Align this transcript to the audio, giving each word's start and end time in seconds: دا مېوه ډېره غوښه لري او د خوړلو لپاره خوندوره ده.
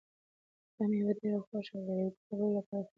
دا 0.75 0.83
مېوه 0.91 1.13
ډېره 1.19 1.39
غوښه 1.47 1.77
لري 1.85 2.03
او 2.07 2.11
د 2.13 2.17
خوړلو 2.25 2.47
لپاره 2.55 2.67
خوندوره 2.69 2.83
ده. 2.85 2.89